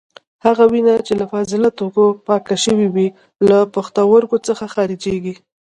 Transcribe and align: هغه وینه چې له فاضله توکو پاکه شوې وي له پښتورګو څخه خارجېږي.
هغه 0.45 0.63
وینه 0.71 0.95
چې 1.05 1.13
له 1.19 1.25
فاضله 1.31 1.69
توکو 1.77 2.05
پاکه 2.27 2.55
شوې 2.65 2.87
وي 2.93 3.07
له 3.47 3.57
پښتورګو 3.73 4.37
څخه 4.47 4.65
خارجېږي. 4.73 5.35